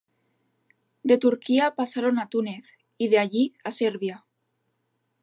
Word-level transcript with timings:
De 1.09 1.15
Turquía 1.23 1.75
pasaron 1.79 2.17
a 2.17 2.27
Túnez, 2.27 2.73
y 2.97 3.09
de 3.09 3.19
allí 3.19 3.53
a 3.63 3.69
Serbia. 3.69 4.25